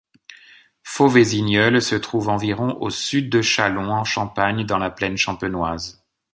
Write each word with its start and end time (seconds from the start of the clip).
Faux-Vésigneul 0.83 1.79
se 1.79 1.93
trouve 1.93 2.29
environ 2.29 2.75
au 2.81 2.89
sud 2.89 3.29
de 3.29 3.43
Châlons-en-Champagne, 3.43 4.65
dans 4.65 4.79
la 4.79 4.89
plaine 4.89 5.15
champenoise. 5.15 6.03